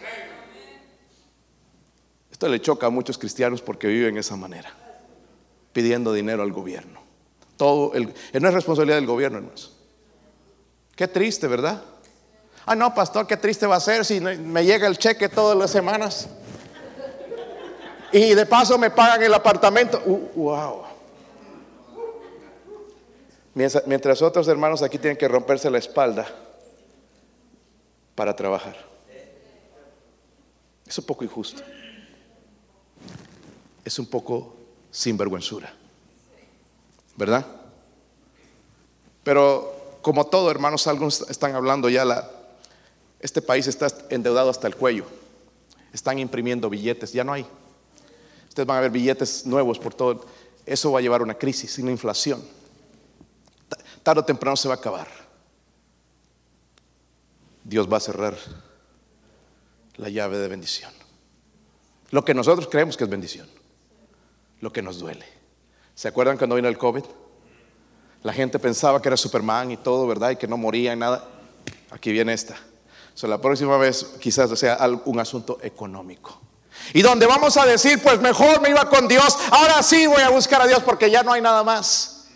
[2.31, 4.75] Esto le choca a muchos cristianos porque viven esa manera,
[5.73, 7.01] pidiendo dinero al gobierno.
[7.57, 9.77] Todo el, eh, no es responsabilidad del gobierno, hermanos.
[10.97, 11.85] Qué triste, ¿verdad?
[12.67, 15.71] Ah, no, pastor, qué triste va a ser si me llega el cheque todas las
[15.71, 16.29] semanas.
[18.15, 20.01] Y de paso me pagan el apartamento.
[20.07, 20.83] Uh, wow.
[23.55, 26.25] Mientras otros hermanos aquí tienen que romperse la espalda
[28.15, 28.77] para trabajar.
[30.87, 31.61] Es un poco injusto.
[33.85, 34.55] Es un poco
[34.93, 35.75] sinvergüenzura.
[37.17, 37.45] ¿Verdad?
[39.25, 42.31] Pero como todo, hermanos, algunos están hablando ya,
[43.19, 45.05] este país está endeudado hasta el cuello.
[45.93, 47.45] Están imprimiendo billetes, ya no hay.
[48.55, 50.27] Ustedes van a ver billetes nuevos por todo.
[50.65, 52.41] Eso va a llevar a una crisis, una inflación.
[54.01, 55.09] Tarde o temprano se va a acabar.
[57.65, 58.37] Dios va a cerrar
[59.97, 60.93] la llave de bendición.
[62.13, 63.49] Lo que nosotros creemos que es bendición.
[64.61, 65.27] Lo que nos duele.
[65.97, 67.03] ¿Se acuerdan cuando vino el COVID?
[68.23, 70.31] La gente pensaba que era Superman y todo, ¿verdad?
[70.31, 71.29] Y que no moría y nada.
[71.91, 72.55] Aquí viene esta.
[73.15, 76.41] So, la próxima vez quizás sea un asunto económico.
[76.93, 80.31] Y donde vamos a decir, pues mejor me iba con Dios, ahora sí voy a
[80.31, 82.27] buscar a Dios porque ya no hay nada más.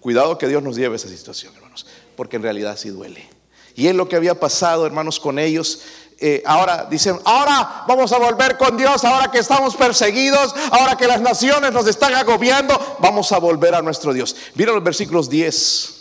[0.00, 3.28] Cuidado que Dios nos lleve a esa situación, hermanos, porque en realidad sí duele.
[3.74, 5.82] Y es lo que había pasado, hermanos, con ellos.
[6.20, 11.06] Eh, ahora dicen, ahora vamos a volver con Dios, ahora que estamos perseguidos, ahora que
[11.06, 14.34] las naciones nos están agobiando, vamos a volver a nuestro Dios.
[14.54, 15.97] Miren los versículos 10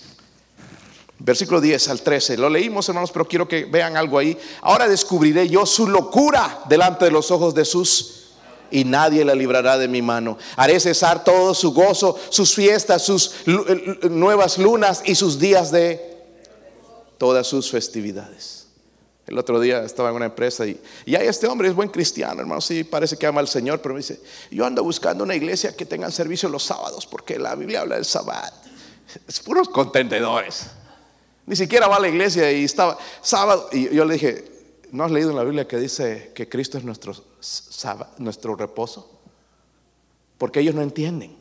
[1.19, 2.37] Versículo 10 al 13.
[2.37, 4.37] Lo leímos, hermanos, pero quiero que vean algo ahí.
[4.61, 8.17] Ahora descubriré yo su locura delante de los ojos de sus
[8.69, 10.37] y nadie la librará de mi mano.
[10.55, 13.33] Haré cesar todo su gozo, sus fiestas, sus
[14.09, 16.17] nuevas lunas y sus días de
[17.17, 18.67] todas sus festividades.
[19.25, 22.39] El otro día estaba en una empresa y, y hay este hombre, es buen cristiano,
[22.39, 25.75] hermano, sí, parece que ama al Señor, pero me dice, yo ando buscando una iglesia
[25.75, 28.53] que tenga servicio los sábados, porque la Biblia habla del sábado.
[29.27, 30.67] Es puros contendedores.
[31.47, 33.69] Ni siquiera va a la iglesia y estaba sábado.
[33.71, 34.51] Y yo le dije,
[34.91, 37.15] ¿no has leído en la Biblia que dice que Cristo es nuestro,
[38.17, 39.19] nuestro reposo?
[40.37, 41.37] Porque ellos no entienden.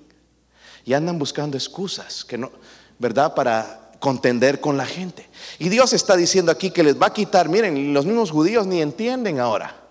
[0.84, 2.52] Y andan buscando excusas, que no,
[3.00, 3.34] ¿verdad?
[3.34, 5.28] Para contender con la gente.
[5.58, 8.80] Y Dios está diciendo aquí que les va a quitar, miren, los mismos judíos ni
[8.80, 9.82] entienden ahora.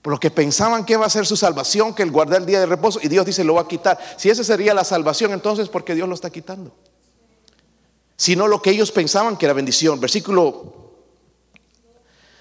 [0.00, 2.60] Por lo que pensaban que iba a ser su salvación, que el guardar el día
[2.60, 3.98] de reposo, y Dios dice, lo va a quitar.
[4.16, 6.72] Si esa sería la salvación, entonces, ¿por qué Dios lo está quitando?
[8.18, 10.00] Sino lo que ellos pensaban que era bendición.
[10.00, 10.74] Versículo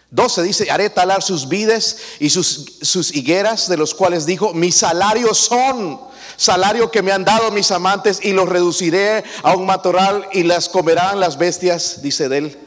[0.10, 4.76] 12 dice, haré talar sus vides y sus, sus higueras, de los cuales dijo, mis
[4.76, 6.02] salarios son
[6.36, 10.68] salario que me han dado mis amantes y los reduciré a un matorral y las
[10.68, 12.58] comerán las bestias, dice del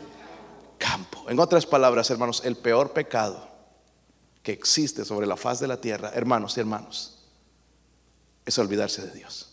[0.78, 1.28] campo.
[1.28, 3.48] En otras palabras, hermanos, el peor pecado
[4.44, 7.18] que existe sobre la faz de la tierra, hermanos y hermanos,
[8.46, 9.49] es olvidarse de Dios.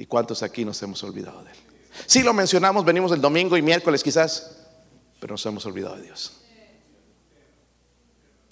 [0.00, 1.56] ¿Y cuántos aquí nos hemos olvidado de Él?
[2.06, 4.56] Si lo mencionamos, venimos el domingo y miércoles quizás,
[5.20, 6.40] pero nos hemos olvidado de Dios.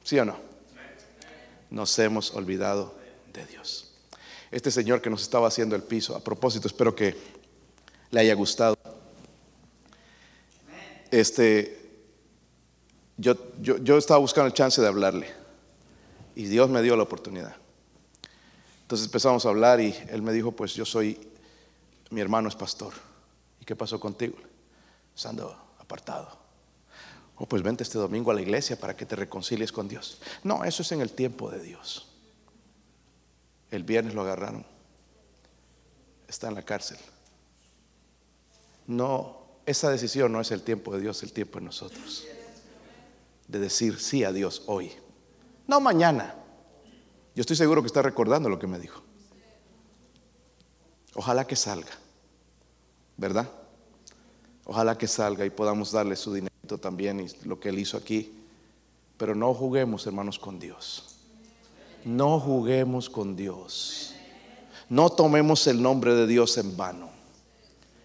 [0.04, 0.38] ¿Sí o no?
[1.70, 2.94] Nos hemos olvidado
[3.32, 3.94] de Dios.
[4.50, 7.16] Este señor que nos estaba haciendo el piso, a propósito, espero que
[8.10, 8.76] le haya gustado.
[11.10, 11.92] Este,
[13.16, 15.30] yo, yo, yo estaba buscando el chance de hablarle
[16.36, 17.56] y Dios me dio la oportunidad.
[18.82, 21.27] Entonces empezamos a hablar y él me dijo, pues yo soy
[22.10, 22.92] mi hermano es pastor.
[23.60, 24.36] ¿Y qué pasó contigo?
[25.14, 26.38] Estando apartado.
[27.36, 30.20] Oh, pues vente este domingo a la iglesia para que te reconcilies con Dios.
[30.42, 32.08] No, eso es en el tiempo de Dios.
[33.70, 34.66] El viernes lo agarraron.
[36.26, 36.98] Está en la cárcel.
[38.86, 42.26] No, esa decisión no es el tiempo de Dios, el tiempo de nosotros.
[43.46, 44.92] De decir sí a Dios hoy.
[45.66, 46.34] No mañana.
[47.34, 49.02] Yo estoy seguro que está recordando lo que me dijo.
[51.18, 51.90] Ojalá que salga,
[53.16, 53.48] ¿verdad?
[54.64, 58.38] Ojalá que salga y podamos darle su dinero también y lo que él hizo aquí.
[59.16, 61.16] Pero no juguemos, hermanos, con Dios.
[62.04, 64.14] No juguemos con Dios.
[64.88, 67.10] No tomemos el nombre de Dios en vano.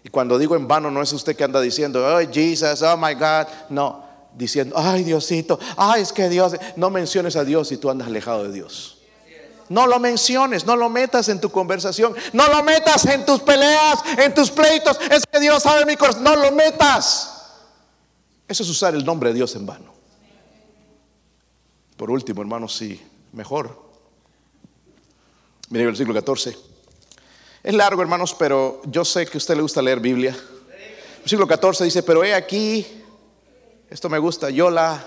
[0.02, 3.14] Y cuando digo en vano, no es usted que anda diciendo, oh Jesus, oh my
[3.14, 3.46] God.
[3.70, 4.02] No,
[4.36, 6.56] diciendo, ay Diosito, ay es que Dios.
[6.74, 8.93] No menciones a Dios si tú andas alejado de Dios.
[9.68, 14.00] No lo menciones, no lo metas en tu conversación, no lo metas en tus peleas,
[14.18, 14.98] en tus pleitos.
[15.10, 17.30] Es que Dios sabe mi corazón, no lo metas.
[18.46, 19.94] Eso es usar el nombre de Dios en vano.
[21.96, 23.00] Por último, hermanos, sí,
[23.32, 23.82] mejor.
[25.70, 26.56] Miren el versículo 14.
[27.62, 30.36] Es largo, hermanos, pero yo sé que a usted le gusta leer Biblia.
[31.20, 32.86] Versículo 14 dice, pero he aquí,
[33.88, 35.02] esto me gusta, yo la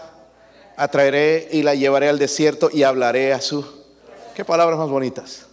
[0.75, 3.76] atraeré y la llevaré al desierto y hablaré a su...
[4.37, 5.47] ¿Qué palabras más bonitas?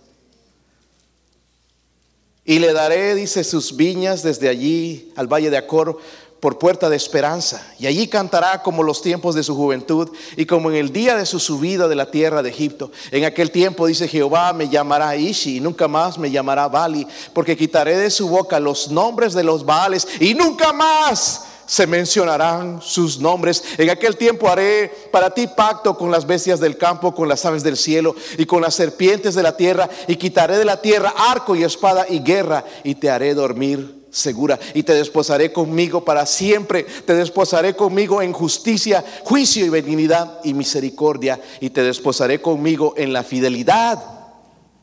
[2.45, 5.99] Y le daré, dice, sus viñas desde allí al valle de Acor
[6.39, 7.67] por puerta de esperanza.
[7.79, 11.25] Y allí cantará como los tiempos de su juventud y como en el día de
[11.25, 12.93] su subida de la tierra de Egipto.
[13.11, 17.57] En aquel tiempo, dice Jehová, me llamará Ishi y nunca más me llamará Bali, porque
[17.57, 23.19] quitaré de su boca los nombres de los Baales y nunca más se mencionarán sus
[23.19, 23.63] nombres.
[23.79, 27.63] En aquel tiempo haré para ti pacto con las bestias del campo, con las aves
[27.63, 31.55] del cielo y con las serpientes de la tierra, y quitaré de la tierra arco
[31.57, 36.85] y espada y guerra, y te haré dormir segura y te desposaré conmigo para siempre.
[36.85, 43.13] Te desposaré conmigo en justicia, juicio y benignidad y misericordia y te desposaré conmigo en
[43.13, 44.03] la fidelidad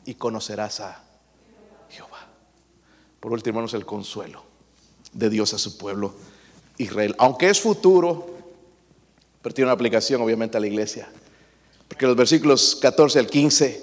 [0.04, 1.02] y conocerás a
[1.88, 2.28] Jehová.
[3.20, 4.44] Por último, hermanos, el consuelo
[5.12, 6.14] de Dios a su pueblo
[6.82, 7.14] Israel.
[7.18, 8.26] Aunque es futuro,
[9.40, 11.08] pero tiene una aplicación obviamente a la iglesia.
[11.88, 13.82] Porque los versículos 14 al 15,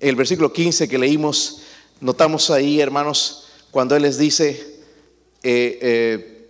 [0.00, 1.62] el versículo 15 que leímos,
[2.00, 4.78] notamos ahí, hermanos, cuando Él les dice,
[5.42, 6.48] eh, eh,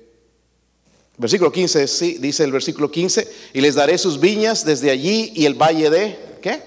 [1.19, 5.47] versículo 15, sí, dice el versículo 15, y les daré sus viñas desde allí y
[5.47, 6.63] el valle de, ¿qué?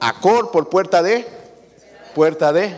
[0.00, 1.26] Acor por puerta de,
[2.14, 2.76] puerta de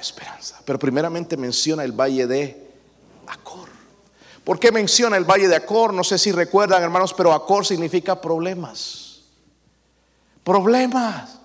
[0.00, 0.60] esperanza.
[0.64, 2.66] Pero primeramente menciona el valle de
[3.26, 3.65] Acor.
[4.46, 5.92] ¿Por qué menciona el valle de Acor?
[5.92, 9.22] No sé si recuerdan, hermanos, pero Acor significa problemas.
[10.44, 11.40] Problemas.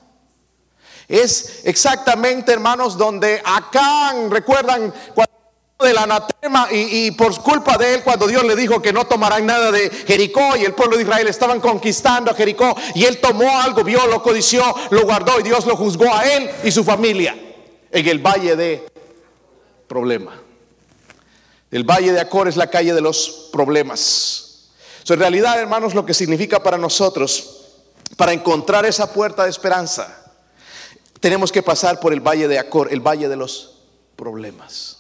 [1.08, 5.34] Es exactamente, hermanos, donde Acán, recuerdan cuando
[5.80, 9.48] del anatema y, y, por culpa de él cuando Dios le dijo que no tomarán
[9.48, 13.60] nada de Jericó y el pueblo de Israel estaban conquistando a Jericó y él tomó
[13.60, 17.36] algo, vio, lo codició, lo guardó y Dios lo juzgó a él y su familia
[17.90, 18.86] en el valle de
[19.88, 20.51] problema.
[21.72, 24.68] El valle de Acor es la calle de los problemas.
[25.04, 27.62] So, en realidad, hermanos, lo que significa para nosotros,
[28.18, 30.22] para encontrar esa puerta de esperanza,
[31.20, 33.80] tenemos que pasar por el valle de Acor, el valle de los
[34.16, 34.98] problemas.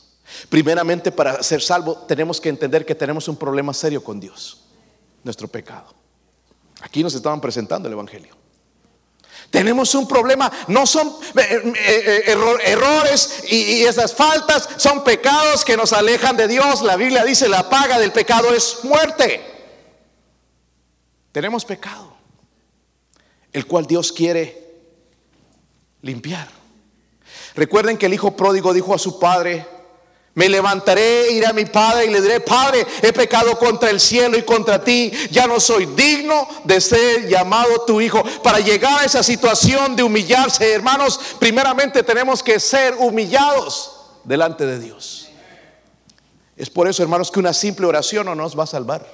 [0.50, 4.62] Primeramente, para ser salvo, tenemos que entender que tenemos un problema serio con Dios,
[5.24, 5.94] nuestro pecado.
[6.82, 8.41] Aquí nos estaban presentando el Evangelio.
[9.52, 15.76] Tenemos un problema, no son eh, eh, eh, errores y, esas faltas, son pecados que
[15.76, 16.82] nos alejan de Dios.
[16.82, 19.46] La Biblia dice, la paga del pecado es muerte.
[21.34, 22.14] Tenemos pecado,
[23.52, 24.74] el cual Dios quiere
[26.02, 26.48] limpiar.
[27.54, 29.68] Recuerden que el hijo pródigo dijo a su padre,
[30.34, 34.38] me levantaré, iré a mi padre y le diré, Padre, he pecado contra el cielo
[34.38, 38.24] y contra ti, ya no soy digno de ser llamado tu hijo.
[38.42, 44.80] Para llegar a esa situación de humillarse, hermanos, primeramente tenemos que ser humillados delante de
[44.80, 45.30] Dios.
[46.56, 49.06] Es por eso, hermanos, que una simple oración no nos va a salvar.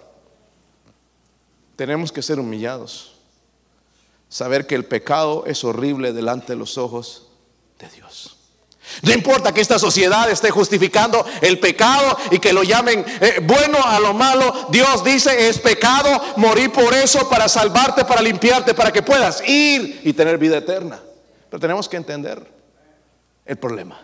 [1.75, 3.15] Tenemos que ser humillados.
[4.29, 7.27] Saber que el pecado es horrible delante de los ojos
[7.79, 8.36] de Dios.
[9.01, 13.77] No importa que esta sociedad esté justificando el pecado y que lo llamen eh, bueno
[13.83, 14.67] a lo malo.
[14.69, 20.01] Dios dice, es pecado morir por eso para salvarte, para limpiarte, para que puedas ir
[20.03, 20.99] y tener vida eterna.
[21.49, 22.51] Pero tenemos que entender
[23.45, 23.99] el problema.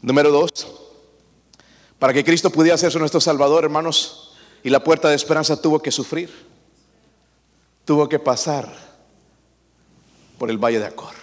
[0.00, 0.66] Número dos,
[1.98, 4.32] para que Cristo pudiera ser nuestro Salvador, hermanos,
[4.62, 6.30] y la puerta de esperanza tuvo que sufrir,
[7.84, 8.72] tuvo que pasar
[10.38, 11.17] por el valle de Acor.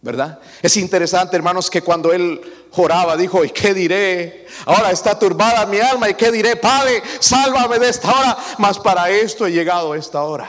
[0.00, 0.38] ¿Verdad?
[0.62, 4.46] Es interesante, hermanos, que cuando él joraba, dijo, ¿y qué diré?
[4.64, 6.54] Ahora está turbada mi alma, ¿y qué diré?
[6.54, 8.38] Padre, sálvame de esta hora.
[8.58, 10.48] Mas para esto he llegado a esta hora,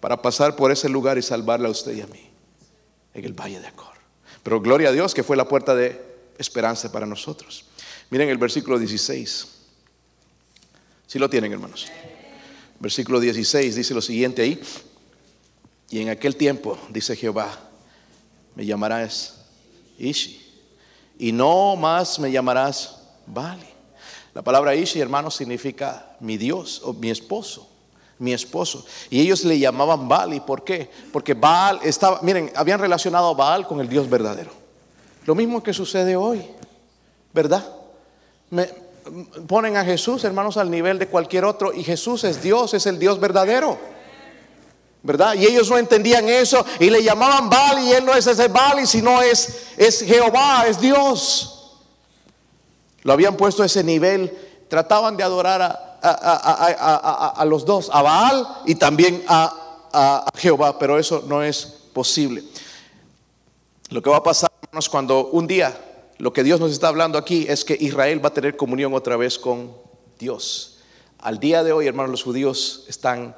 [0.00, 2.28] para pasar por ese lugar y salvarle a usted y a mí,
[3.14, 3.94] en el Valle de Acor.
[4.42, 6.04] Pero gloria a Dios que fue la puerta de
[6.38, 7.66] esperanza para nosotros.
[8.10, 9.46] Miren el versículo 16.
[11.06, 11.86] Si lo tienen, hermanos.
[12.80, 14.60] Versículo 16 dice lo siguiente ahí.
[15.88, 17.65] Y en aquel tiempo, dice Jehová,
[18.56, 19.36] me llamarás
[19.98, 20.42] Ishi.
[21.18, 23.66] Y no más me llamarás Bali.
[24.34, 27.68] La palabra Ishi, hermano, significa mi Dios o mi esposo.
[28.18, 28.84] Mi esposo.
[29.10, 30.40] Y ellos le llamaban Bali.
[30.40, 30.90] ¿Por qué?
[31.12, 34.50] Porque Baal estaba, miren, habían relacionado a Baal con el Dios verdadero.
[35.26, 36.42] Lo mismo que sucede hoy,
[37.32, 37.66] ¿verdad?
[38.50, 38.68] Me,
[39.46, 41.74] ponen a Jesús, hermanos, al nivel de cualquier otro.
[41.74, 43.78] Y Jesús es Dios, es el Dios verdadero.
[45.06, 45.34] ¿Verdad?
[45.34, 48.86] Y ellos no entendían eso y le llamaban Baal y él no es ese Baal,
[48.86, 51.76] sino es, es Jehová, es Dios.
[53.02, 54.36] Lo habían puesto a ese nivel,
[54.68, 55.62] trataban de adorar
[56.02, 59.62] a, los dos, a Baal y también a,
[60.36, 62.42] Jehová, pero eso no es posible.
[63.88, 65.74] Lo que va a pasar, hermanos, cuando un día
[66.18, 69.16] lo que Dios nos está hablando aquí es que Israel va a tener comunión otra
[69.16, 69.72] vez con
[70.18, 70.78] Dios.
[71.18, 73.34] Al día de hoy, hermanos, los judíos están,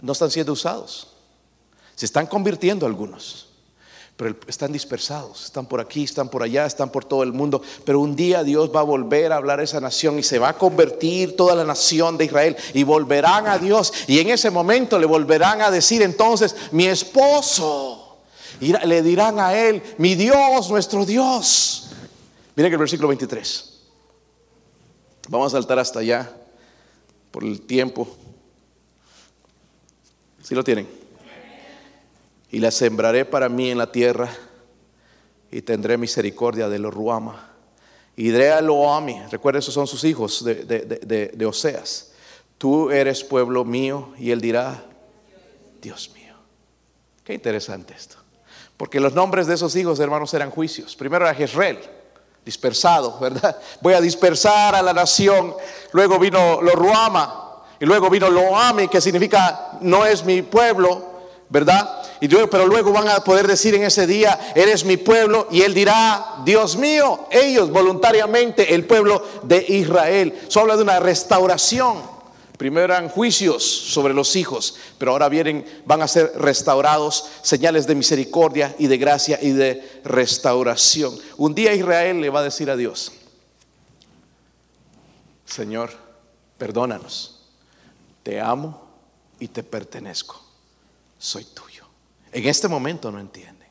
[0.00, 1.08] no están siendo usados.
[1.94, 3.48] Se están convirtiendo algunos
[4.18, 8.00] pero están dispersados, están por aquí, están por allá, están por todo el mundo, pero
[8.00, 10.58] un día Dios va a volver a hablar a esa nación y se va a
[10.58, 15.06] convertir toda la nación de Israel y volverán a Dios y en ese momento le
[15.06, 18.18] volverán a decir entonces, mi esposo,
[18.60, 21.90] y le dirán a él, mi Dios, nuestro Dios.
[22.56, 23.82] Miren el versículo 23.
[25.28, 26.28] Vamos a saltar hasta allá
[27.30, 28.08] por el tiempo.
[30.48, 30.88] Si lo tienen?
[32.50, 34.30] y la sembraré para mí en la tierra
[35.50, 37.52] y tendré misericordia de los Ruama.
[38.16, 40.64] Y diré a Loami, recuerda, esos son sus hijos de,
[41.34, 42.12] de, Oseas.
[42.56, 44.82] Tú eres pueblo mío y él dirá,
[45.82, 46.34] Dios mío.
[47.22, 48.16] Qué interesante esto.
[48.78, 50.96] Porque los nombres de esos hijos, hermanos, eran juicios.
[50.96, 51.78] Primero era Jezreel,
[52.44, 53.60] dispersado, ¿verdad?
[53.82, 55.54] Voy a dispersar a la nación.
[55.92, 57.47] Luego vino lo Ruama.
[57.80, 61.18] Y luego vino Loami, que significa no es mi pueblo,
[61.48, 62.02] ¿verdad?
[62.20, 65.72] Y pero luego van a poder decir en ese día, eres mi pueblo, y él
[65.72, 70.36] dirá, Dios mío, ellos voluntariamente, el pueblo de Israel.
[70.48, 72.18] Eso habla de una restauración.
[72.56, 77.94] Primero eran juicios sobre los hijos, pero ahora vienen, van a ser restaurados, señales de
[77.94, 81.16] misericordia y de gracia y de restauración.
[81.36, 83.12] Un día Israel le va a decir a Dios,
[85.44, 85.92] Señor,
[86.58, 87.37] perdónanos,
[88.28, 88.78] te amo
[89.40, 90.38] y te pertenezco,
[91.16, 91.86] soy tuyo.
[92.30, 93.66] En este momento no entienden.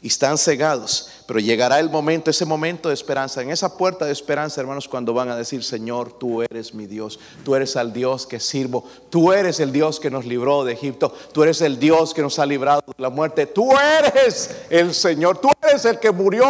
[0.00, 1.08] Y están cegados.
[1.26, 5.12] Pero llegará el momento, ese momento de esperanza, en esa puerta de esperanza, hermanos, cuando
[5.12, 9.32] van a decir, Señor, tú eres mi Dios, tú eres el Dios que sirvo, tú
[9.32, 12.46] eres el Dios que nos libró de Egipto, tú eres el Dios que nos ha
[12.46, 16.46] librado de la muerte, tú eres el Señor, tú eres el que murió,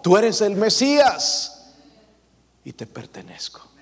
[0.00, 1.72] tú eres el Mesías.
[2.64, 3.73] Y te pertenezco.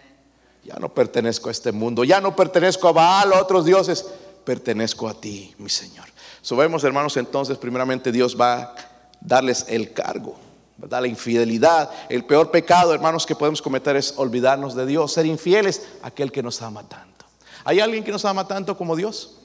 [0.64, 4.06] Ya no pertenezco a este mundo, ya no pertenezco a Baal, a otros dioses,
[4.44, 6.06] pertenezco a ti, mi Señor.
[6.40, 8.74] Sabemos, hermanos, entonces, primeramente Dios va a
[9.20, 10.36] darles el cargo,
[10.76, 11.02] ¿verdad?
[11.02, 11.90] La infidelidad.
[12.08, 16.32] El peor pecado, hermanos, que podemos cometer es olvidarnos de Dios, ser infieles a aquel
[16.32, 17.24] que nos ama tanto.
[17.64, 19.38] ¿Hay alguien que nos ama tanto como Dios?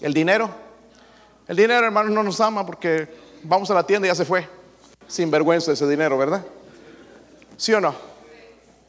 [0.00, 0.50] ¿El dinero?
[1.46, 3.08] El dinero, hermanos, no nos ama porque
[3.42, 4.46] vamos a la tienda y ya se fue.
[5.06, 6.44] Sin vergüenza ese dinero, ¿verdad?
[7.56, 7.94] ¿Sí o no?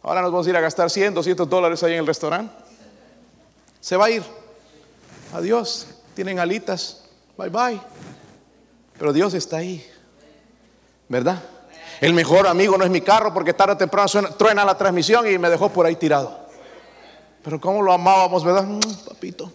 [0.09, 2.51] Ahora nos vamos a ir a gastar 100, 200 dólares ahí en el restaurante.
[3.79, 4.23] Se va a ir.
[5.35, 5.85] Adiós.
[6.15, 7.03] Tienen alitas.
[7.37, 7.79] Bye bye.
[8.97, 9.87] Pero Dios está ahí.
[11.09, 11.43] ¿Verdad?
[12.01, 15.37] El mejor amigo no es mi carro porque tarde o temprano truena la transmisión y
[15.37, 16.39] me dejó por ahí tirado.
[17.43, 18.63] Pero cómo lo amábamos, ¿verdad?
[18.63, 19.53] Mm, papito.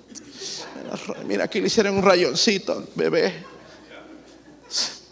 [1.26, 3.44] Mira, aquí le hicieron un rayoncito, bebé.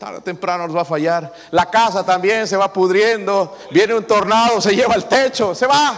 [0.03, 1.33] Tarde o temprano nos va a fallar.
[1.53, 3.57] La casa también se va pudriendo.
[3.71, 5.95] Viene un tornado, se lleva el techo, se va.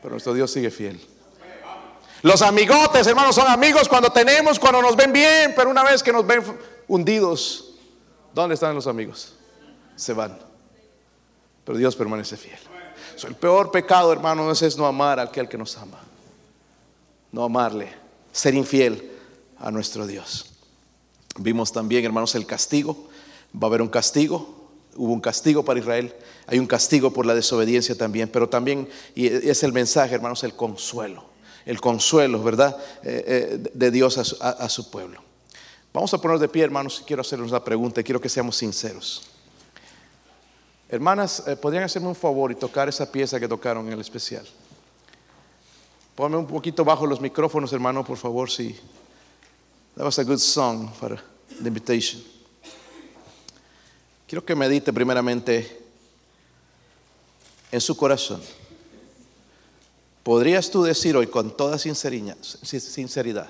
[0.00, 1.04] Pero nuestro Dios sigue fiel.
[2.22, 6.12] Los amigotes, hermanos, son amigos cuando tenemos, cuando nos ven bien, pero una vez que
[6.12, 6.44] nos ven
[6.86, 7.74] hundidos,
[8.32, 9.34] ¿dónde están los amigos?
[9.96, 10.38] Se van.
[11.64, 12.60] Pero Dios permanece fiel.
[13.24, 15.98] el peor pecado, hermanos, es no amar a aquel que nos ama.
[17.32, 17.92] No amarle,
[18.30, 19.10] ser infiel
[19.58, 20.49] a nuestro Dios.
[21.38, 23.08] Vimos también, hermanos, el castigo.
[23.54, 24.58] Va a haber un castigo.
[24.96, 26.14] Hubo un castigo para Israel.
[26.46, 28.28] Hay un castigo por la desobediencia también.
[28.28, 31.30] Pero también, y es el mensaje, hermanos, el consuelo
[31.66, 35.22] el consuelo, ¿verdad?, eh, eh, de Dios a su, pueblo.
[35.92, 39.22] Vamos a poner de pie, hermanos, quiero hacerles una pregunta quiero que seamos sinceros.
[40.88, 44.46] Hermanas, eh, ¿podrían hacerme un favor y tocar esa pieza que tocaron en el especial?
[46.14, 48.76] Ponme un poquito bajo los micrófonos, hermano, por favor, si.
[49.96, 51.18] That was a good song for
[51.60, 52.22] the invitation.
[54.26, 55.66] Quiero que medite primeramente
[57.72, 58.40] en su corazón.
[60.22, 63.48] ¿Podrías tú decir hoy con toda sinceridad,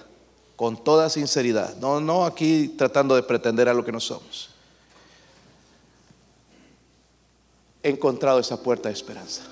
[0.57, 4.51] con toda sinceridad, no, no aquí tratando de pretender a lo que no somos,
[7.83, 9.43] he encontrado esa puerta de esperanza?